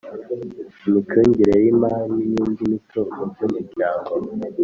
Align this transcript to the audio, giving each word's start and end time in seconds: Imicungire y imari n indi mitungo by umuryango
Imicungire 0.87 1.53
y 1.63 1.67
imari 1.73 2.17
n 2.35 2.37
indi 2.45 2.63
mitungo 2.73 3.19
by 3.33 3.39
umuryango 3.47 4.11